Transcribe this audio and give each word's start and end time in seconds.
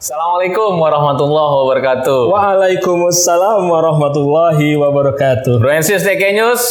Assalamualaikum 0.00 0.80
warahmatullahi 0.80 1.52
wabarakatuh. 1.60 2.32
Waalaikumsalam 2.32 3.68
warahmatullahi 3.68 4.72
wabarakatuh. 4.80 5.60
Broensis 5.60 6.00
TK 6.00 6.40
News, 6.40 6.62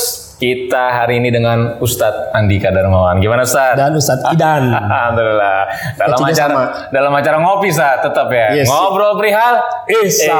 kita 0.41 0.97
hari 0.97 1.21
ini 1.21 1.29
dengan 1.29 1.77
Ustadz 1.77 2.33
Andika 2.33 2.73
Darmawan. 2.73 3.21
Gimana 3.21 3.45
Ustadz? 3.45 3.77
Dan 3.77 3.93
Ustadz 3.93 4.33
Idan. 4.33 4.73
Alhamdulillah. 4.73 5.61
Dalam 5.93 6.17
Kecilnya 6.17 6.33
acara 6.33 6.53
sama. 6.57 6.89
dalam 6.89 7.13
acara 7.13 7.37
ngopi 7.37 7.69
Ustadz 7.69 8.01
tetap 8.01 8.33
ya. 8.33 8.47
Yes. 8.57 8.65
Ngobrol 8.65 9.13
perihal 9.21 9.61
Ihsan. 10.09 10.33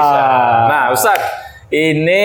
Nah, 0.65 0.89
Ustadz, 0.89 1.29
ini 1.69 2.21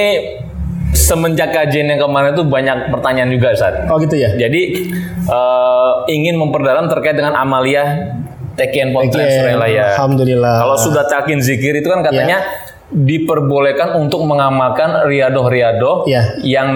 semenjak 0.96 1.52
kajian 1.52 1.92
yang 1.92 2.00
kemarin 2.00 2.32
itu 2.32 2.40
banyak 2.40 2.88
pertanyaan 2.88 3.28
juga 3.28 3.52
Ustadz. 3.52 3.84
Oh 3.92 4.00
gitu 4.00 4.16
ya? 4.16 4.32
Jadi 4.32 4.88
eh, 5.28 5.92
ingin 6.08 6.40
memperdalam 6.40 6.88
terkait 6.88 7.20
dengan 7.20 7.36
amalia 7.36 8.16
Tekian 8.54 8.90
Pontren 8.90 9.26
Tekian, 9.26 9.40
Surelaya. 9.50 9.98
Alhamdulillah. 9.98 10.54
Kalau 10.58 10.76
sudah 10.78 11.04
talkin 11.04 11.38
zikir 11.38 11.74
itu 11.74 11.86
kan 11.86 12.00
katanya 12.00 12.42
diperbolehkan 12.88 13.96
untuk 13.96 14.22
mengamalkan 14.22 15.08
riadoh-riadoh 15.08 16.06
Ya. 16.06 16.36
yang 16.40 16.68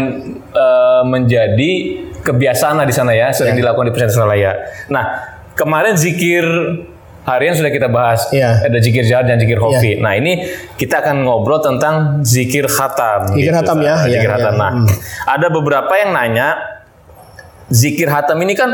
eh, 0.50 1.02
menjadi 1.04 1.70
kebiasaan 2.18 2.76
lah 2.76 2.86
di 2.86 2.92
sana 2.92 3.14
ya, 3.14 3.30
sering 3.30 3.54
dilakukan 3.54 3.88
di 3.88 3.94
pesantren 3.94 4.14
Surelaya. 4.26 4.52
Nah, 4.90 5.04
kemarin 5.54 5.94
zikir 5.94 6.42
harian 7.22 7.52
sudah 7.52 7.68
kita 7.68 7.86
bahas. 7.86 8.26
Ya. 8.32 8.56
Ada 8.58 8.80
zikir 8.80 9.04
jahar 9.04 9.28
dan 9.28 9.36
zikir 9.36 9.60
hofi. 9.60 10.00
Nah, 10.00 10.16
ini 10.16 10.48
kita 10.74 10.98
akan 10.98 11.22
ngobrol 11.22 11.60
tentang 11.60 12.24
zikir 12.24 12.64
khatam. 12.66 13.36
Zikir 13.36 13.52
khatam 13.54 13.76
ya, 13.78 13.94
Ustaz. 13.94 14.08
ya, 14.08 14.12
Zikir 14.16 14.28
ya. 14.28 14.34
khatam. 14.34 14.54
Nah, 14.56 14.70
ada 15.28 15.46
beberapa 15.48 15.92
yang 15.94 16.10
nanya 16.10 16.48
zikir 17.68 18.08
hatam 18.08 18.40
ini 18.40 18.56
kan 18.56 18.72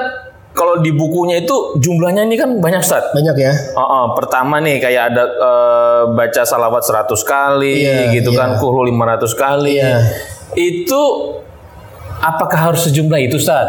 kalau 0.55 0.79
di 0.79 0.91
bukunya 0.91 1.43
itu 1.43 1.53
jumlahnya 1.77 2.23
ini 2.23 2.39
kan 2.39 2.63
banyak 2.63 2.79
Ustaz. 2.79 3.11
Banyak 3.11 3.35
ya? 3.35 3.53
Oh, 3.75 3.83
oh, 3.83 4.05
pertama 4.15 4.63
nih 4.63 4.79
kayak 4.79 5.03
ada 5.11 5.25
eh, 5.27 6.03
baca 6.09 6.43
salawat 6.43 6.79
100 6.81 7.11
kali 7.21 7.83
Iya, 7.83 8.15
gitu 8.15 8.31
iya. 8.31 8.39
kan, 8.39 8.49
kuhlu 8.57 8.87
500 8.87 9.35
kali. 9.35 9.83
Iya. 9.83 9.99
Itu 10.55 11.03
apakah 12.17 12.71
harus 12.71 12.87
sejumlah 12.87 13.19
itu 13.21 13.37
Ustaz? 13.37 13.67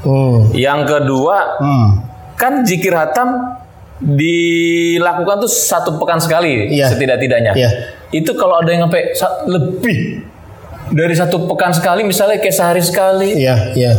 Hmm. 0.00 0.48
Yang 0.50 0.80
kedua, 0.88 1.36
Hmm. 1.60 1.88
kan 2.34 2.64
zikir 2.64 2.96
hatam 2.96 3.58
dilakukan 4.00 5.42
tuh 5.42 5.50
satu 5.50 5.98
pekan 5.98 6.16
sekali 6.16 6.70
Iya. 6.70 6.88
setidak-tidaknya. 6.88 7.52
Iya. 7.52 7.70
Itu 8.08 8.32
kalau 8.32 8.62
ada 8.62 8.70
yang 8.70 8.88
sampai 8.88 9.12
sa- 9.12 9.44
lebih 9.44 10.24
dari 10.92 11.14
satu 11.14 11.44
pekan 11.48 11.72
sekali 11.72 12.04
misalnya 12.04 12.40
kayak 12.40 12.56
sehari 12.56 12.82
sekali, 12.82 13.36
Iya, 13.36 13.72
iya. 13.76 13.92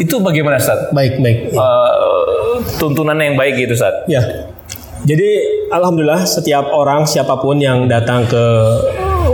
itu 0.00 0.16
bagaimana 0.20 0.56
Ustaz? 0.56 0.90
Baik, 0.92 1.20
baik. 1.20 1.52
Eh, 1.52 2.54
tuntunan 2.80 3.16
yang 3.18 3.36
baik 3.36 3.56
gitu 3.60 3.76
Ustaz. 3.76 4.04
Ya. 4.08 4.48
Jadi 5.02 5.28
alhamdulillah 5.74 6.22
setiap 6.22 6.70
orang 6.70 7.10
siapa 7.10 7.34
pun 7.42 7.58
yang 7.58 7.90
datang 7.90 8.22
ke 8.30 8.44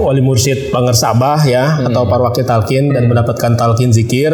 wali 0.00 0.24
mursyid 0.24 0.72
Pangersabah 0.72 1.44
ya 1.44 1.84
atau 1.84 2.08
Parwakil 2.08 2.48
Talkin 2.48 2.88
dan 2.96 3.04
mendapatkan 3.04 3.52
talkin 3.52 3.92
zikir, 3.92 4.32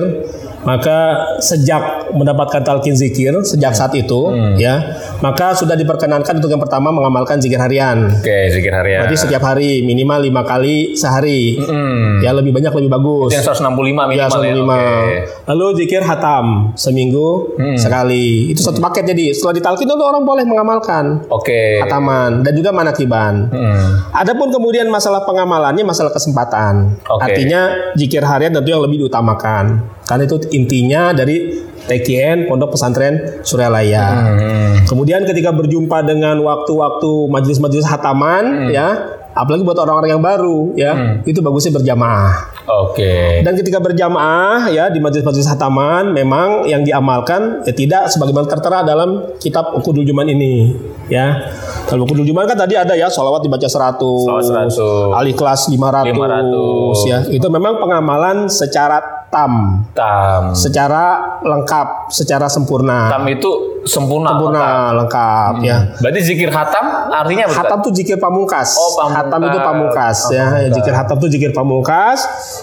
maka 0.64 0.98
sejak 1.40 2.12
mendapatkan 2.12 2.64
talkin 2.64 2.96
zikir 2.96 3.32
sejak 3.44 3.72
saat 3.76 3.92
itu 3.94 4.32
ya, 4.56 4.96
maka 5.20 5.52
sudah 5.56 5.76
diperkenankan 5.76 6.40
untuk 6.40 6.50
yang 6.50 6.62
pertama 6.62 6.90
mengamalkan 6.90 7.38
zikir 7.38 7.60
harian. 7.60 8.10
Oke, 8.20 8.50
zikir 8.52 8.72
harian. 8.72 9.04
Berarti 9.04 9.16
setiap 9.16 9.42
hari 9.44 9.84
minimal 9.84 10.24
lima 10.24 10.42
kali 10.44 10.96
sehari. 10.96 11.60
Hmm. 11.60 12.24
Ya 12.24 12.32
lebih 12.32 12.50
banyak 12.54 12.72
lebih 12.72 12.90
bagus. 12.90 13.30
Yang 13.34 13.54
165 13.54 14.08
Ya, 14.08 14.08
minimal 14.08 14.08
ya. 14.10 14.26
105. 14.28 14.74
Oke. 14.74 15.16
Lalu 15.50 15.66
zikir 15.84 16.00
hatam 16.02 16.44
seminggu 16.74 17.56
sekali. 17.76 18.50
Itu 18.52 18.64
satu 18.64 18.80
paket 18.80 19.04
jadi. 19.14 19.36
Setelah 19.36 19.54
ditalkin 19.60 19.86
itu 19.86 20.04
orang 20.04 20.24
boleh 20.24 20.44
mengamalkan 20.46 21.24
Oke. 21.28 21.80
hataman 21.82 22.40
dan 22.40 22.52
juga 22.56 22.70
manakiban. 22.72 23.48
Hmm. 23.52 23.84
Adapun 24.14 24.48
kemudian 24.48 24.88
masalah 24.88 25.26
pengamalannya 25.28 25.84
masalah 25.84 26.10
kesempatan. 26.14 26.96
Oke. 27.04 27.22
Artinya 27.22 27.92
zikir 27.98 28.24
harian 28.24 28.54
tentu 28.54 28.72
yang 28.72 28.82
lebih 28.82 29.06
diutamakan. 29.06 29.93
Karena 30.04 30.28
itu 30.28 30.36
intinya 30.52 31.16
dari 31.16 31.64
TKN 31.84 32.48
Pondok 32.48 32.76
Pesantren 32.76 33.44
Suralaya. 33.44 34.04
Hmm. 34.36 34.72
Kemudian 34.88 35.24
ketika 35.28 35.52
berjumpa 35.52 36.00
dengan 36.04 36.40
waktu-waktu 36.40 37.28
majelis-majelis 37.28 37.84
hataman 37.84 38.72
ya, 38.72 39.20
apalagi 39.36 39.60
buat 39.66 39.76
orang-orang 39.76 40.10
yang 40.16 40.24
baru 40.24 40.58
ya, 40.76 40.92
itu 41.28 41.44
bagusnya 41.44 41.76
berjamaah. 41.76 42.56
Oke. 42.64 43.44
Dan 43.44 43.52
ketika 43.60 43.76
berjamaah 43.84 44.72
ya 44.72 44.88
di 44.88 44.96
majelis-majelis 44.96 45.44
hataman 45.44 46.16
memang 46.16 46.64
yang 46.64 46.80
diamalkan 46.80 47.60
ya 47.68 47.76
tidak 47.76 48.08
sebagaimana 48.08 48.48
tertera 48.48 48.80
dalam 48.80 49.36
kitab 49.36 49.76
Ukudul 49.76 50.08
Juman 50.08 50.24
ini 50.24 50.72
ya. 51.12 51.52
Dalam 51.84 52.08
Ukudul 52.08 52.24
Juman 52.24 52.48
kan 52.48 52.56
tadi 52.56 52.80
ada 52.80 52.96
ya 52.96 53.12
sholawat 53.12 53.44
dibaca 53.44 53.68
100, 53.68 54.00
Sholawat 54.00 54.72
100. 54.72 55.20
al-ikhlas 55.20 55.68
500, 55.68 56.16
500. 56.16 57.12
ya. 57.12 57.18
Itu 57.28 57.52
memang 57.52 57.76
pengamalan 57.76 58.48
secara 58.48 59.13
tam, 59.34 59.82
Tam. 59.90 60.54
secara 60.54 61.34
lengkap, 61.42 62.14
secara 62.14 62.46
sempurna. 62.46 63.10
Tam 63.10 63.26
itu 63.26 63.82
sempurna. 63.82 64.38
sempurna 64.38 64.66
lengkap 64.94 65.54
ya. 65.66 65.78
Berarti 65.98 66.20
zikir 66.22 66.54
hatam 66.54 67.10
artinya 67.10 67.50
apa? 67.50 67.58
Hatam 67.58 67.78
tuh 67.82 67.90
zikir 67.90 68.16
pamungkas. 68.22 68.78
Oh, 68.78 68.94
pamungkas. 68.94 69.18
Hatam 69.18 69.40
itu 69.42 69.58
pamungkas 69.58 70.18
ya. 70.30 70.44
Pamungkas. 70.46 70.74
Zikir 70.78 70.94
hatam 70.94 71.16
itu 71.18 71.28
zikir 71.34 71.50
pamungkas 71.50 72.18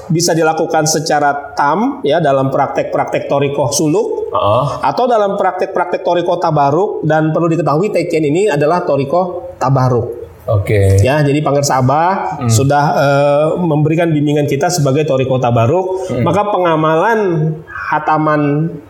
bisa 0.07 0.31
dilakukan 0.31 0.87
secara 0.87 1.51
tam 1.53 1.99
ya 2.07 2.23
dalam 2.23 2.47
praktek-praktek 2.47 3.27
torikoh 3.27 3.67
suluk 3.69 4.23
Oh. 4.31 4.63
atau 4.79 5.11
dalam 5.11 5.35
praktek-praktek 5.35 6.07
torikoh 6.07 6.39
tabaruk 6.39 7.03
dan 7.03 7.35
perlu 7.35 7.51
diketahui 7.51 7.91
teken 7.91 8.23
ini 8.23 8.47
adalah 8.47 8.87
torikoh 8.87 9.59
tabaruk. 9.59 10.20
Oke. 10.41 10.97
Ya, 10.99 11.21
jadi 11.21 11.37
Pangeran 11.39 11.61
Sabah 11.63 12.41
Hmm. 12.41 12.49
sudah 12.49 12.83
eh, 12.97 13.45
memberikan 13.55 14.09
bimbingan 14.09 14.45
kita 14.45 14.67
sebagai 14.67 15.05
torikoh 15.05 15.37
tabaruk, 15.37 16.09
Hmm. 16.09 16.25
maka 16.25 16.49
pengamalan 16.49 17.19
hataman 17.69 18.41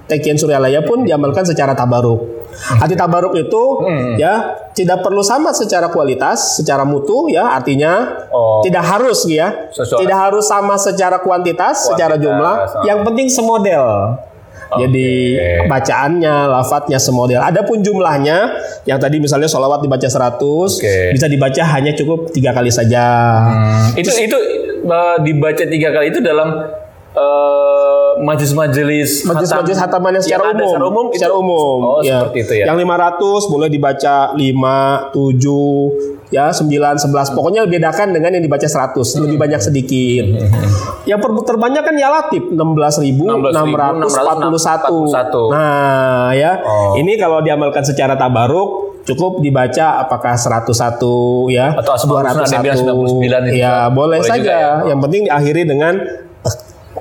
Tekian 0.07 0.35
Suryalaya 0.35 0.79
pun 0.81 1.03
diamalkan 1.03 1.44
secara 1.44 1.73
tabaruk. 1.73 2.39
Hati 2.51 2.95
tabaruk 2.95 3.31
itu 3.34 3.63
Hmm. 3.79 4.16
ya 4.16 4.44
tidak 4.72 5.01
perlu 5.01 5.19
sama 5.19 5.51
secara 5.51 5.88
kualitas, 5.88 6.59
secara 6.59 6.84
mutu 6.84 7.28
ya, 7.28 7.51
artinya 7.51 8.28
Oh. 8.28 8.59
tidak 8.62 8.83
harus 8.83 9.23
ya, 9.25 9.72
Sesuai- 9.72 10.03
tidak 10.03 10.18
harus 10.22 10.45
sama 10.45 10.75
secara 10.75 11.19
kuantitas, 11.19 11.91
secara 11.91 12.16
Kuantitas, 12.16 12.23
jumlah, 12.28 12.56
oh. 12.79 12.83
yang 12.83 13.00
penting 13.03 13.28
semodel. 13.28 13.83
Jadi 14.72 15.36
bacaannya, 15.68 16.36
lafadznya 16.48 16.96
semodel. 16.96 17.44
Adapun 17.44 17.84
jumlahnya, 17.84 18.56
yang 18.88 19.00
tadi 19.02 19.20
misalnya 19.20 19.52
sholawat 19.52 19.84
dibaca 19.84 20.08
100, 20.08 20.40
Oke. 20.40 21.12
bisa 21.12 21.28
dibaca 21.28 21.62
hanya 21.76 21.92
cukup 21.92 22.32
tiga 22.32 22.56
kali 22.56 22.72
saja. 22.72 23.04
Itu 24.00 24.12
itu 24.16 24.38
eh, 24.88 25.18
dibaca 25.28 25.64
tiga 25.68 25.90
kali 25.92 26.16
itu 26.16 26.24
dalam 26.24 26.81
eh, 27.14 28.10
majelis-majelis 28.22 29.24
Majelis-majelis 29.24 29.78
hataman 29.78 30.12
yang 30.14 30.24
secara 30.24 30.44
Yang 30.46 30.56
umum, 30.56 30.68
secara 30.70 30.86
umum 30.86 31.06
itu- 31.06 31.16
secara 31.16 31.34
umum. 31.36 31.78
Oh, 31.82 32.00
ya. 32.02 32.20
seperti 32.22 32.40
itu 32.40 32.54
ya. 32.56 32.66
Yang 32.68 32.78
500 32.82 33.42
boleh 33.48 33.68
dibaca 33.68 34.16
5, 34.34 34.78
7, 35.10 35.92
ya 36.30 36.46
9, 36.50 36.96
11. 36.98 37.28
Pokoknya 37.30 37.62
bedakan 37.66 38.08
dengan 38.12 38.32
yang 38.32 38.42
dibaca 38.42 38.64
100, 38.64 39.16
lebih 39.18 39.38
banyak 39.38 39.60
sedikit. 39.60 40.26
yang 41.04 41.18
per- 41.18 41.46
terbanyak 41.46 41.82
kan 41.82 41.96
ya 41.96 42.08
Latif 42.10 42.44
16.641. 42.48 44.06
16.641. 44.06 45.50
Nah, 45.50 46.30
ya. 46.32 46.62
Oh. 46.62 46.94
Ini 46.94 47.18
kalau 47.18 47.40
diamalkan 47.40 47.82
secara 47.82 48.14
tabaruk 48.14 49.02
cukup 49.02 49.42
dibaca 49.42 49.98
apakah 50.00 50.38
101 50.38 51.50
ya 51.50 51.74
Atau 51.74 51.90
Asmaul 51.92 52.22
Husna, 52.22 52.38
ada 52.38 52.46
yang 52.46 52.62
bilang 52.62 52.78
99 52.78 53.50
itu, 53.50 53.58
ya 53.58 53.74
Ustaz. 53.82 53.90
boleh, 53.92 54.20
Boleh 54.20 54.30
saja 54.30 54.54
ya. 54.54 54.74
yang 54.86 55.00
penting 55.02 55.22
diakhiri 55.26 55.64
dengan 55.66 55.94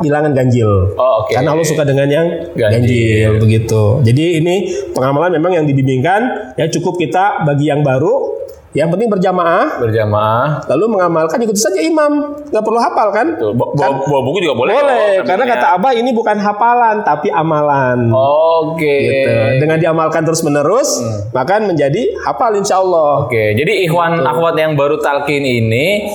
bilangan 0.01 0.33
ganjil 0.33 0.93
Oh, 0.95 1.23
oke. 1.23 1.31
karena 1.31 1.53
Allah 1.53 1.63
suka 1.63 1.85
dengan 1.85 2.09
yang 2.09 2.27
Ganjil. 2.51 2.73
ganjil. 2.75 3.31
begitu. 3.39 3.83
Jadi 4.03 4.25
ini 4.37 4.55
pengamalan 4.91 5.31
memang 5.31 5.53
yang 5.55 5.65
dibimbingkan 5.65 6.21
ya 6.55 6.67
cukup 6.71 6.97
kita 6.97 7.45
bagi 7.45 7.67
yang 7.67 7.81
baru 7.81 8.41
yang 8.71 8.87
penting 8.87 9.11
berjamaah 9.11 9.83
berjamaah. 9.83 10.63
lalu 10.65 10.95
mengamalkan 10.95 11.43
ikuti 11.43 11.59
saja 11.59 11.83
imam 11.83 12.39
nggak 12.47 12.63
perlu 12.63 12.79
hafal 12.79 13.11
kan? 13.11 13.27
Bawa, 13.35 13.75
bawa- 13.75 13.99
bawa 14.01 14.21
buku 14.23 14.39
juga 14.41 14.55
boleh. 14.55 14.75
Boleh 14.77 15.11
kok, 15.19 15.27
karena 15.27 15.45
kata 15.45 15.67
Abah 15.75 15.93
ini 15.93 16.11
bukan 16.11 16.39
hafalan 16.39 17.03
tapi 17.03 17.29
amalan. 17.29 18.15
Oke. 18.15 18.87
Gitu. 19.03 19.35
Dengan 19.59 19.75
diamalkan 19.77 20.23
terus 20.23 20.41
menerus 20.41 21.03
maka 21.31 21.59
menjadi 21.59 22.15
hafal 22.23 22.55
insya 22.55 22.79
Allah. 22.79 23.27
Oke, 23.27 23.53
jadi 23.53 23.85
ikhwan 23.85 24.23
akhwat 24.23 24.55
yang 24.55 24.73
baru 24.75 24.97
talkin 24.97 25.43
ini 25.43 26.07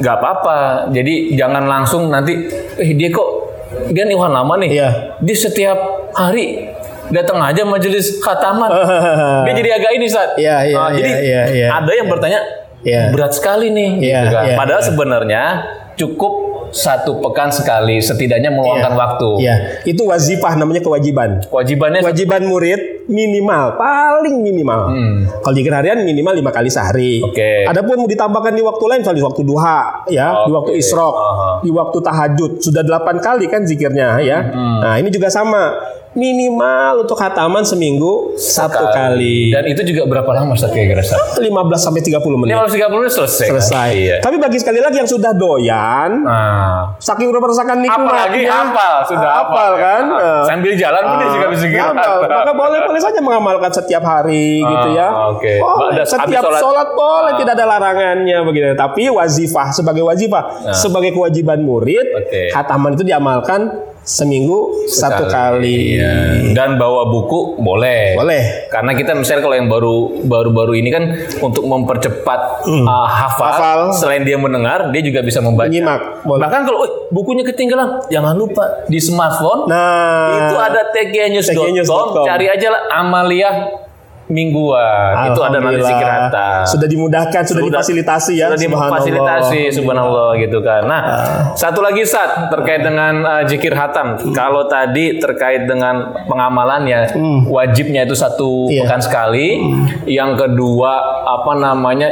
nggak 0.00 0.16
apa-apa. 0.20 0.58
Jadi 0.90 1.34
jangan 1.34 1.64
langsung 1.64 2.08
nanti, 2.08 2.34
eh 2.80 2.90
dia 2.94 3.08
kok 3.10 3.28
dia 3.92 4.06
nih 4.06 4.14
ikhwan 4.14 4.32
lama 4.32 4.54
nih. 4.62 4.70
Iya. 4.72 4.88
Dia 5.20 5.36
setiap 5.36 5.78
hari 6.14 6.70
datang 7.10 7.38
aja 7.38 7.62
majelis 7.62 8.18
khataman. 8.18 8.70
dia 9.46 9.52
jadi 9.54 9.70
agak 9.78 9.92
ini 9.94 10.06
saat. 10.10 10.34
Iya, 10.38 10.56
iya, 10.66 10.82
jadi 10.90 11.10
iya, 11.10 11.20
iya, 11.22 11.42
iya. 11.54 11.68
ada 11.70 11.92
yang 11.92 12.08
bertanya 12.10 12.40
Iya. 12.86 13.10
berat 13.10 13.34
sekali 13.34 13.74
nih. 13.74 13.90
Iya, 13.98 14.18
gitu 14.22 14.34
kan. 14.34 14.44
iya, 14.46 14.54
Padahal 14.54 14.82
iya. 14.82 14.86
sebenarnya 14.86 15.42
cukup 15.98 16.32
satu 16.70 17.18
pekan 17.22 17.50
sekali 17.50 17.98
setidaknya 17.98 18.50
meluangkan 18.52 18.94
Iya. 18.94 19.00
waktu. 19.00 19.30
Iya, 19.42 19.54
itu 19.86 20.02
wazifah 20.06 20.54
namanya 20.54 20.82
kewajiban. 20.82 21.42
Kewajibannya 21.50 22.00
Kewajiban 22.04 22.42
murid 22.46 22.80
minimal, 23.06 23.78
paling 23.78 24.42
minimal. 24.42 24.90
Kalau 25.42 25.54
zikir 25.54 25.72
harian 25.72 26.02
minimal 26.02 26.34
lima 26.34 26.50
kali 26.50 26.70
sehari. 26.70 27.22
Hmm. 27.22 27.30
Oke. 27.30 27.66
Adapun 27.66 28.02
mau 28.02 28.08
ditambahkan 28.10 28.52
di 28.54 28.62
waktu 28.62 28.84
lain, 28.86 29.00
misalnya 29.02 29.20
di 29.22 29.26
waktu 29.26 29.42
duha, 29.46 29.80
ya, 30.10 30.28
di 30.46 30.52
waktu 30.52 30.72
isrok, 30.78 31.14
Aha. 31.14 31.50
di 31.62 31.70
waktu 31.70 31.98
tahajud, 32.02 32.50
sudah 32.62 32.82
delapan 32.82 33.16
kali 33.22 33.46
kan 33.46 33.62
zikirnya, 33.62 34.18
ya. 34.22 34.38
Hmm. 34.42 34.78
Nah 34.82 34.94
ini 34.98 35.08
juga 35.10 35.30
sama, 35.30 35.74
minimal 36.16 37.04
untuk 37.04 37.14
hataman 37.14 37.60
seminggu 37.60 38.32
satu 38.34 38.88
kali. 38.88 39.52
Dan 39.52 39.68
itu 39.68 39.84
juga 39.84 40.08
berapa 40.08 40.30
lama 40.32 40.56
Ustaz 40.56 40.72
kira-kira 40.72 40.98
Ustaz? 40.98 41.36
15 41.36 41.44
sampai 41.76 42.00
30 42.00 42.16
menit. 42.34 42.56
530 42.56 42.88
menit 42.96 43.12
selesai. 43.12 43.44
kan? 43.44 43.50
Selesai. 43.52 43.90
Iya. 43.94 44.16
Tapi 44.18 44.36
bagi 44.36 44.56
sekali 44.56 44.80
lagi 44.80 44.96
yang 44.96 45.06
sudah 45.06 45.30
doyan, 45.30 46.10
Nah, 46.18 46.96
saking 46.98 47.28
udah 47.28 47.38
merasakan 47.38 47.76
nikmatnya. 47.78 48.08
apalagi 48.08 48.42
hafal 48.44 48.96
sudah 49.04 49.30
hafal 49.36 49.70
kan. 49.76 50.02
Ah, 50.10 50.44
Sambil 50.46 50.72
jalan 50.74 51.02
pun 51.04 51.14
dia 51.14 51.22
Ah, 51.22 51.34
juga 51.34 51.46
bisa 51.50 51.64
kira. 51.66 51.84
hafal. 51.86 52.16
Maka 52.24 52.52
boleh 52.54 52.80
boleh 52.82 53.00
saja 53.02 53.20
mengamalkan 53.20 53.70
setiap 53.70 54.02
hari 54.02 54.58
gitu 54.58 54.88
ya. 54.90 55.08
oke. 55.28 55.52
Boleh. 55.60 56.00
Habis 56.00 56.10
Setiap 56.10 56.42
sholat. 56.42 56.60
sholat, 56.60 56.88
boleh 56.90 57.32
Ah. 57.32 57.38
tidak 57.38 57.52
ada 57.54 57.66
larangannya 57.68 58.38
begitu. 58.42 58.72
Tapi 58.74 59.02
wazifah 59.08 59.68
sebagai 59.70 60.00
wazifah 60.02 60.42
sebagai 60.72 61.12
kewajiban 61.12 61.60
murid, 61.60 62.06
Ah. 62.08 62.18
Oke. 62.18 62.42
hataman 62.50 62.90
itu 62.94 63.04
diamalkan 63.04 63.60
seminggu 64.06 64.86
satu 64.86 65.26
kali. 65.26 65.98
Iya. 65.98 66.14
Dan 66.54 66.78
bawa 66.78 67.10
buku 67.10 67.58
boleh. 67.58 68.14
Boleh. 68.14 68.70
Karena 68.70 68.94
kita 68.94 69.12
misalnya 69.12 69.42
kalau 69.42 69.56
yang 69.58 69.66
baru 69.66 69.96
baru-baru 70.22 70.78
ini 70.78 70.88
kan 70.88 71.04
untuk 71.42 71.66
mempercepat 71.66 72.62
uh, 72.64 73.06
hafal, 73.10 73.50
Hafal. 73.50 73.80
selain 73.92 74.22
dia 74.22 74.38
mendengar, 74.38 74.94
dia 74.94 75.02
juga 75.02 75.20
bisa 75.20 75.42
membaca. 75.42 75.66
Menyimak. 75.66 76.22
Boleh. 76.22 76.40
Bahkan 76.46 76.60
kalau 76.62 76.78
"Eh, 76.86 76.92
bukunya 77.10 77.42
ketinggalan, 77.42 77.98
jangan 78.06 78.32
lupa 78.32 78.86
di 78.86 79.02
smartphone 79.02 79.66
Nah, 79.66 80.46
itu 80.46 80.54
ada 80.54 80.80
tgnews.com, 80.88 81.66
tgnews.com. 81.66 82.24
cari 82.24 82.46
aja 82.46 82.68
lah 82.70 82.82
Amalia 82.94 83.50
mingguan. 84.26 85.30
Itu 85.30 85.40
ada 85.42 85.58
nanti 85.62 85.82
hatam. 85.82 86.66
Sudah 86.66 86.88
dimudahkan, 86.90 87.42
sudah, 87.46 87.62
difasilitasi 87.62 88.32
ya. 88.38 88.50
Sudah 88.50 88.58
difasilitasi 88.58 89.60
subhanallah 89.70 90.34
gitu 90.42 90.58
kan. 90.62 90.82
Nah, 90.86 91.02
satu 91.54 91.82
lagi 91.82 92.02
saat 92.02 92.50
terkait 92.50 92.82
dengan 92.82 93.22
uh, 93.22 93.42
zikir 93.46 93.74
hatam. 93.74 94.18
Kalau 94.34 94.66
tadi 94.66 95.18
terkait 95.22 95.66
dengan 95.70 96.14
pengamalannya, 96.26 97.14
wajibnya 97.46 98.04
itu 98.06 98.14
satu 98.14 98.66
Iya. 98.66 98.82
pekan 98.86 99.00
sekali. 99.02 99.62
Yang 100.06 100.46
kedua, 100.46 101.22
apa 101.26 101.52
namanya? 101.58 102.08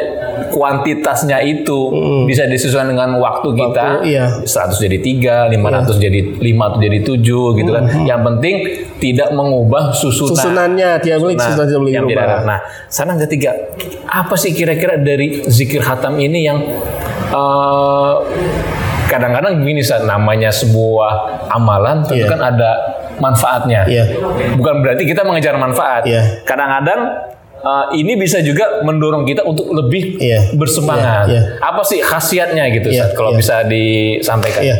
kuantitasnya 0.51 1.43
itu 1.43 1.95
bisa 2.27 2.47
disesuaikan 2.47 2.95
dengan 2.95 3.11
waktu 3.23 3.49
kita. 3.55 3.87
iya. 4.03 4.25
100 4.43 4.83
jadi 4.83 4.99
3, 4.99 5.51
500 5.51 5.97
jadi 5.99 6.21
5 6.39 6.63
atau 6.71 6.79
jadi 6.83 6.99
7 7.03 7.59
gitu 7.59 7.71
kan. 7.71 7.85
Yang 8.03 8.21
penting 8.23 8.55
tidak 8.99 9.29
mengubah 9.35 9.95
susunan. 9.95 10.35
Susunannya 10.35 10.91
tiap 11.03 11.19
boleh 11.23 11.35
Nah, 11.39 11.47
susunan 11.47 11.67
tidak 11.67 11.81
boleh 11.81 11.95
Nah, 12.45 12.59
saran 12.87 13.17
ketiga, 13.19 13.51
apa 14.05 14.35
sih 14.35 14.53
kira-kira 14.53 14.97
dari 14.97 15.43
zikir 15.47 15.81
hatam 15.81 16.17
ini 16.17 16.45
yang 16.45 16.59
eh, 17.31 18.15
kadang-kadang 19.07 19.63
gini 19.63 19.81
saat 19.81 20.05
namanya 20.05 20.49
sebuah 20.49 21.47
amalan 21.51 22.03
tentu 22.03 22.25
Iya. 22.25 22.31
kan 22.31 22.41
ada 22.43 22.71
manfaatnya. 23.17 23.87
Iya. 23.87 24.05
Bukan 24.59 24.83
berarti 24.83 25.07
kita 25.07 25.23
mengejar 25.23 25.55
manfaat. 25.55 26.03
Iya. 26.05 26.43
Kadang-kadang 26.43 27.01
eh, 27.65 27.87
ini 27.97 28.13
bisa 28.15 28.45
juga 28.45 28.83
mendorong 28.83 29.25
kita 29.25 29.41
untuk 29.41 29.73
lebih 29.73 30.19
Iya. 30.21 30.53
bersemangat. 30.53 31.27
Iya, 31.31 31.41
iya. 31.41 31.43
Apa 31.63 31.81
sih 31.81 32.01
khasiatnya 32.01 32.65
gitu, 32.75 32.93
Iya, 32.93 33.09
Ustaz, 33.09 33.17
kalau 33.17 33.31
iya. 33.33 33.39
bisa 33.41 33.57
disampaikan? 33.65 34.63
Iya. 34.63 34.77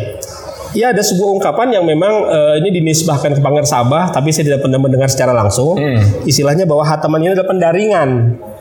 Ya 0.75 0.91
ada 0.91 0.99
sebuah 0.99 1.39
ungkapan 1.39 1.71
yang 1.71 1.87
memang 1.87 2.27
eh, 2.27 2.53
ini 2.59 2.83
dinisbahkan 2.83 3.31
ke 3.33 3.41
Pangeran 3.41 3.65
Sabah, 3.65 4.11
tapi 4.11 4.35
saya 4.35 4.51
tidak 4.51 4.61
pernah 4.67 4.77
mendengar 4.77 5.07
secara 5.07 5.31
langsung. 5.31 5.79
Hmm. 5.79 6.27
Istilahnya 6.27 6.67
bahwa 6.67 6.83
hataman 6.83 7.23
ini 7.23 7.31
adalah 7.31 7.47
pendaringan. 7.47 8.09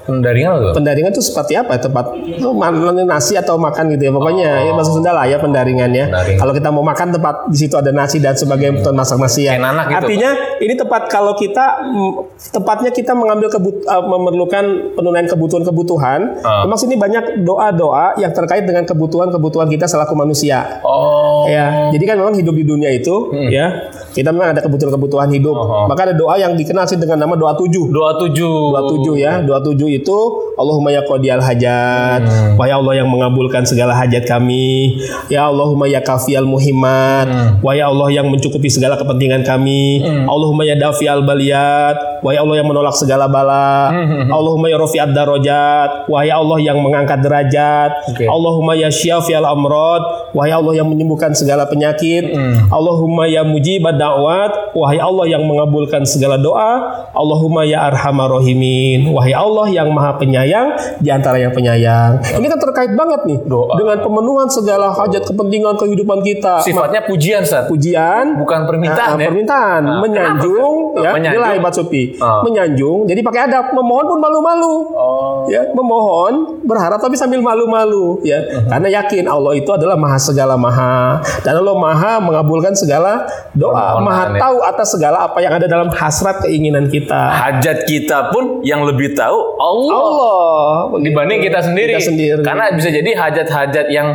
Dari 0.04 0.40
mana 0.44 0.56
tuh? 0.60 0.72
Pendaringan 0.76 1.10
itu 1.16 1.22
seperti 1.24 1.56
apa? 1.56 1.80
Tempat 1.80 2.12
lu 2.40 2.52
makan 2.52 3.08
nasi 3.08 3.40
atau 3.40 3.56
makan 3.56 3.96
gitu 3.96 4.08
ya. 4.08 4.12
Pokoknya 4.12 4.48
ya 4.68 4.72
bahasa 4.76 4.92
Sunda 4.92 5.16
lah 5.16 5.24
ya 5.24 5.40
pendaringannya. 5.40 6.12
Pendaringan. 6.12 6.40
Kalau 6.40 6.52
kita 6.52 6.68
mau 6.68 6.84
makan 6.84 7.08
tempat 7.16 7.34
di 7.48 7.56
situ 7.56 7.74
ada 7.80 7.88
nasi 7.88 8.20
dan 8.20 8.36
sebagainya 8.36 8.84
untuk 8.84 8.92
masak 8.92 9.16
nasi 9.16 9.48
ya. 9.48 9.56
Nanak 9.56 9.88
gitu, 9.88 9.96
Artinya 10.04 10.30
ini 10.60 10.74
tempat 10.76 11.08
kalau 11.08 11.32
kita 11.32 11.88
mm, 11.88 12.12
tepatnya 12.52 12.90
kita 12.92 13.16
mengambil 13.16 13.48
kebut, 13.48 13.84
uh, 13.88 14.04
memerlukan 14.04 14.92
penunaian 14.92 15.28
kebutuhan-kebutuhan. 15.28 16.44
Ah. 16.44 16.68
Memang 16.68 16.78
sini 16.78 17.00
banyak 17.00 17.40
doa-doa 17.40 18.20
yang 18.20 18.32
terkait 18.36 18.68
dengan 18.68 18.84
kebutuhan-kebutuhan 18.84 19.72
kita 19.72 19.88
selaku 19.88 20.12
manusia. 20.12 20.84
Oh, 20.84 21.48
Ya, 21.48 21.92
jadi 21.92 22.04
kan 22.08 22.16
memang 22.20 22.34
hidup 22.36 22.56
di 22.56 22.64
dunia 22.64 22.88
itu 22.88 23.32
ya 23.52 23.92
kita 24.14 24.30
memang 24.30 24.56
ada 24.56 24.60
kebutuhan-kebutuhan 24.62 25.28
hidup. 25.34 25.54
Oh. 25.54 25.86
Maka 25.90 26.10
ada 26.10 26.14
doa 26.14 26.38
yang 26.38 26.54
dikenal 26.54 26.86
sih 26.86 26.96
dengan 26.96 27.20
nama 27.26 27.34
doa 27.34 27.52
tujuh. 27.58 27.90
doa 27.90 28.16
tujuh. 28.22 28.58
Doa 28.74 28.82
tujuh 28.86 29.14
ya, 29.18 29.42
doa 29.42 29.60
tujuh 29.60 29.88
itu 29.98 30.18
Allahumma 30.54 30.94
ya 30.94 31.02
qadiyal 31.02 31.42
hajat, 31.42 32.22
wahai 32.54 32.70
Allah 32.70 33.02
yang 33.02 33.10
mengabulkan 33.10 33.66
segala 33.66 33.94
hajat 33.98 34.22
kami, 34.26 34.98
ya 35.26 35.50
Allahumma 35.50 35.90
ya 35.90 35.98
kafiyal 35.98 36.46
muhimmat, 36.46 37.58
wahai 37.58 37.82
Allah 37.82 38.08
yang 38.14 38.30
mencukupi 38.30 38.70
segala 38.70 38.94
kepentingan 38.94 39.42
kami, 39.42 40.04
Allahumma 40.30 40.62
ya 40.62 40.78
dafial 40.78 41.26
baliyat, 41.26 41.98
wahai 42.24 42.40
Allah 42.40 42.56
yang 42.56 42.66
menolak 42.66 42.96
segala 42.96 43.28
bala, 43.28 43.92
Allahumma 44.26 44.66
ya 44.66 44.80
rafi'ad 44.80 45.12
darajat, 45.12 46.08
wahai 46.08 46.32
Allah 46.32 46.58
yang 46.58 46.80
mengangkat 46.80 47.20
derajat, 47.20 47.90
Oke. 48.08 48.24
Allahumma 48.24 48.72
ya 48.72 48.88
syafial 48.88 49.44
amrod, 49.44 50.00
wahai 50.32 50.50
Allah 50.50 50.72
yang 50.74 50.88
menyembuhkan 50.88 51.36
segala 51.36 51.68
penyakit, 51.68 52.32
Allahumma 52.68 53.28
ya 53.28 53.44
mujibad 53.44 53.94
da'wat, 53.94 54.72
wahai 54.72 54.96
Allah 54.96 55.28
yang 55.28 55.44
mengabulkan 55.44 56.02
segala 56.02 56.34
doa, 56.34 57.04
Allahumma 57.12 57.62
ya 57.62 57.84
arhamar 57.84 58.32
rahimin, 58.32 59.04
wahai 59.12 59.36
Allah 59.36 59.68
yang 59.68 59.92
maha 59.92 60.16
penyayang 60.16 60.72
di 60.98 61.12
antara 61.12 61.36
yang 61.36 61.52
penyayang. 61.52 62.24
Ini 62.24 62.46
kan 62.46 62.58
terkait 62.58 62.92
banget 62.94 63.20
nih 63.24 63.38
Doa. 63.44 63.76
dengan 63.76 64.00
pemenuhan 64.00 64.48
segala 64.48 64.90
hajat 64.90 65.28
kepentingan 65.28 65.76
kehidupan 65.76 66.24
kita. 66.24 66.64
Sifatnya 66.64 67.04
pujian, 67.04 67.44
Ustaz. 67.44 67.68
Pujian 67.68 68.40
Bukan 68.40 68.64
permintaan 68.64 69.14
Nah, 69.14 69.20
ya? 69.20 69.28
permintaan, 69.28 69.80
Nah, 69.84 69.98
menyanjung, 70.00 70.74
kenapa? 70.94 71.02
ya, 71.04 71.10
Menyanjung. 71.12 71.34
inilah 71.36 71.50
hebat 71.52 71.74
Ah. 72.20 72.40
menyanjung. 72.42 73.04
Jadi 73.04 73.20
pakai 73.20 73.46
adab, 73.46 73.72
memohon 73.72 74.06
pun 74.06 74.18
malu-malu, 74.18 74.74
Oh. 74.94 75.44
ya, 75.46 75.66
memohon, 75.72 76.62
berharap 76.62 76.98
tapi 76.98 77.14
sambil 77.14 77.40
malu-malu, 77.40 78.20
ya, 78.22 78.38
Uh-huh. 78.40 78.70
karena 78.70 78.88
yakin 79.02 79.24
Allah 79.26 79.52
itu 79.54 79.70
adalah 79.70 79.94
maha 79.94 80.18
segala 80.18 80.54
maha, 80.54 81.18
dan 81.42 81.58
Allah 81.58 81.74
maha 81.74 82.12
mengabulkan 82.18 82.72
segala 82.72 83.26
doa, 83.52 83.98
Permohonan, 83.98 84.04
maha 84.04 84.24
ya. 84.30 84.38
tahu 84.40 84.56
atas 84.62 84.88
segala 84.92 85.16
apa 85.24 85.38
yang 85.40 85.52
ada 85.54 85.66
dalam 85.66 85.88
hasrat 85.90 86.42
keinginan 86.42 86.86
kita. 86.86 87.34
Hajat 87.34 87.86
kita 87.86 88.30
pun 88.30 88.62
yang 88.62 88.84
lebih 88.84 89.14
tahu 89.14 89.36
Allah. 89.58 89.94
Allah 89.94 91.00
dibanding 91.00 91.40
kita 91.42 91.60
sendiri. 91.60 91.96
Kita 91.96 92.08
sendiri. 92.10 92.40
Karena 92.40 92.70
bisa 92.72 92.88
jadi 92.88 93.10
hajat-hajat 93.14 93.86
yang 93.90 94.08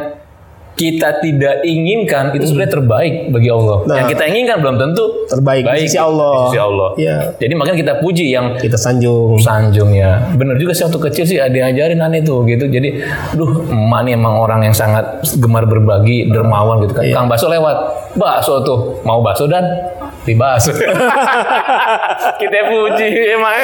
kita 0.79 1.19
tidak 1.19 1.59
inginkan 1.67 2.31
itu 2.31 2.47
sebenarnya 2.47 2.79
terbaik 2.79 3.13
bagi 3.35 3.51
Allah. 3.51 3.83
Nah. 3.83 3.95
yang 3.99 4.07
kita 4.07 4.23
inginkan 4.31 4.63
belum 4.63 4.75
tentu 4.79 5.03
terbaik 5.27 5.67
di 5.75 5.83
sisi 5.83 5.99
Allah. 5.99 6.31
Di 6.31 6.55
sisi 6.55 6.59
Allah. 6.63 6.89
Ya. 6.95 7.17
Jadi 7.35 7.53
makanya 7.59 7.77
kita 7.83 7.93
puji 7.99 8.31
yang 8.31 8.55
Kita 8.55 8.79
sanjung. 8.79 9.35
sanjung 9.43 9.91
ya. 9.91 10.23
Bener 10.39 10.55
juga 10.55 10.71
sih 10.71 10.87
waktu 10.87 10.99
kecil 11.11 11.23
sih 11.27 11.35
ada 11.35 11.51
diajarin 11.51 11.99
aneh 11.99 12.23
tuh 12.23 12.47
gitu. 12.47 12.71
Jadi, 12.71 13.03
duh 13.35 13.67
emak 13.67 14.07
nih 14.07 14.15
emang 14.15 14.39
orang 14.39 14.63
yang 14.63 14.75
sangat 14.75 15.19
gemar 15.35 15.67
berbagi, 15.67 16.31
dermawan 16.31 16.79
gitu 16.87 16.95
kan. 16.95 17.03
Iya. 17.03 17.13
Kang 17.19 17.27
bakso 17.27 17.51
lewat, 17.51 17.77
bakso 18.15 18.63
tuh 18.63 19.03
mau 19.03 19.19
bakso 19.19 19.51
dan 19.51 19.67
di 20.25 20.33
bakso. 20.35 20.73
kita 22.41 22.59
puji 22.67 23.07
emang. 23.35 23.55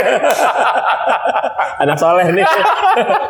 Anak 1.83 2.00
soleh 2.00 2.31
nih. 2.31 2.47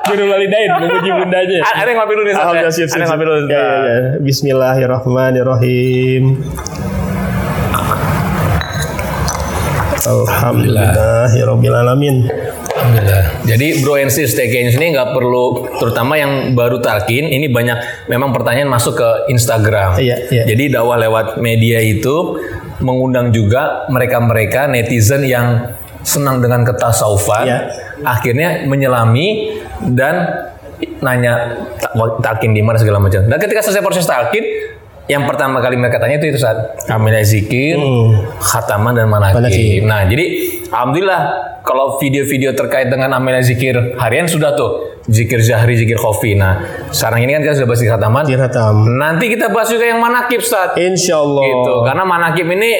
Guru 0.05 0.29
walidain 0.29 0.69
memuji 0.77 1.09
bundanya. 1.09 1.65
Ada 1.65 1.89
yang 1.89 1.97
ngopi 2.01 2.13
dulu 2.13 2.25
nih. 2.29 2.33
Ya? 2.33 2.37
Alhamdulillah 2.41 2.73
siap, 2.73 2.87
Ada 2.89 2.93
siap, 2.93 3.01
yang 3.01 3.09
ngopi 3.09 3.25
dulu. 3.25 3.39
Ya, 3.49 3.57
ya, 3.57 3.81
ya. 3.81 4.21
Bismillahirrahmanirrahim. 4.21 6.23
Alhamdulillahirrahmanirrahim. 10.05 12.15
Alhamdulillah. 12.85 13.23
Jadi 13.49 13.67
Bro 13.81 13.97
and 13.97 14.13
Sis 14.13 14.37
Stay 14.37 14.45
Games 14.47 14.77
ini 14.77 14.93
nggak 14.93 15.17
perlu, 15.17 15.65
terutama 15.81 16.13
yang 16.15 16.53
baru 16.53 16.77
talkin, 16.77 17.25
ini 17.25 17.49
banyak 17.49 18.05
memang 18.05 18.29
pertanyaan 18.29 18.69
masuk 18.69 19.01
ke 19.01 19.09
Instagram. 19.33 19.97
Iya, 19.97 20.29
iya. 20.29 20.43
Jadi 20.45 20.69
dakwah 20.69 21.01
lewat 21.01 21.41
media 21.41 21.81
itu 21.81 22.37
mengundang 22.77 23.33
juga 23.33 23.89
mereka-mereka 23.89 24.69
netizen 24.69 25.25
yang 25.25 25.73
senang 26.05 26.37
dengan 26.37 26.61
ketasawufan, 26.61 27.45
Iya. 27.49 27.59
akhirnya 28.05 28.49
menyelami 28.69 29.57
dan 29.97 30.45
nanya 31.01 31.57
"Ta- 31.81 31.95
talkin 32.21 32.53
di 32.53 32.61
mana 32.61 32.77
segala 32.77 33.01
macam. 33.01 33.25
Dan 33.25 33.37
ketika 33.41 33.65
selesai 33.65 33.81
proses 33.81 34.05
talkin, 34.05 34.45
yang 35.05 35.29
pertama 35.29 35.61
kali 35.61 35.77
mereka 35.77 36.01
tanya 36.01 36.17
itu 36.17 36.33
itu 36.33 36.39
saat 36.41 36.81
kamilah 36.89 37.21
zikir, 37.21 37.77
khataman 38.41 38.97
dan 38.97 39.05
manakib. 39.05 39.85
Nah, 39.85 40.09
jadi 40.09 40.25
alhamdulillah 40.73 41.21
kalau 41.61 42.01
video-video 42.01 42.57
terkait 42.57 42.89
dengan 42.89 43.13
amal 43.13 43.37
zikir 43.45 43.97
harian 44.01 44.25
sudah 44.25 44.57
tuh 44.57 45.01
zikir 45.05 45.41
zahri, 45.45 45.77
zikir 45.77 46.01
khofi. 46.01 46.33
Nah, 46.33 46.61
sekarang 46.89 47.21
ini 47.25 47.37
kan 47.37 47.41
kita 47.45 47.53
sudah 47.61 47.69
bahas 47.69 47.79
zikir 47.81 47.93
khataman. 47.93 48.23
Nanti 48.97 49.25
kita 49.29 49.53
bahas 49.53 49.69
juga 49.69 49.85
yang 49.85 50.01
manakib 50.01 50.41
Ustaz. 50.41 50.73
Insya 50.77 51.21
Allah. 51.21 51.43
Gitu. 51.45 51.73
Karena 51.85 52.03
manakib 52.05 52.45
ini 52.49 52.71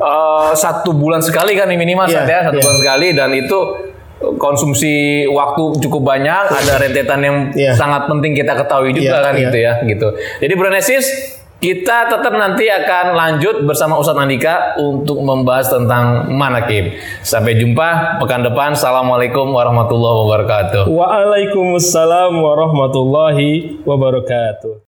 uh, 0.00 0.50
satu 0.56 0.96
bulan 0.96 1.20
sekali 1.20 1.54
kan 1.54 1.68
minimal 1.68 2.08
yeah, 2.08 2.24
ya 2.24 2.38
satu 2.50 2.58
iya. 2.58 2.64
bulan 2.64 2.78
sekali 2.80 3.08
dan 3.14 3.30
itu 3.36 3.58
konsumsi 4.36 5.24
waktu 5.32 5.80
cukup 5.80 6.02
banyak 6.04 6.44
ada 6.52 6.76
rentetan 6.76 7.20
yang 7.24 7.36
Iya. 7.56 7.72
sangat 7.72 8.04
penting 8.04 8.36
kita 8.36 8.52
ketahui 8.52 8.92
juga 8.92 9.16
Iya, 9.16 9.24
kan 9.24 9.32
iya. 9.32 9.42
gitu 9.48 9.58
ya 9.58 9.72
gitu 9.88 10.08
jadi 10.44 10.54
Bronesis 10.60 11.06
kita 11.60 12.08
tetap 12.08 12.32
nanti 12.32 12.72
akan 12.72 13.12
lanjut 13.12 13.68
bersama 13.68 14.00
Ustadz 14.00 14.16
Andika 14.16 14.80
untuk 14.80 15.20
membahas 15.20 15.68
tentang 15.68 16.32
manakib. 16.32 16.96
Sampai 17.20 17.60
jumpa 17.60 18.16
pekan 18.16 18.40
depan. 18.40 18.72
Assalamualaikum 18.72 19.52
warahmatullahi 19.52 20.16
wabarakatuh. 20.24 20.82
Waalaikumsalam 20.88 22.32
warahmatullahi 22.32 23.76
wabarakatuh. 23.84 24.72